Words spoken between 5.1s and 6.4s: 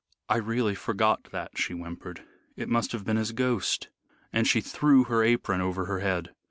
apron over her head.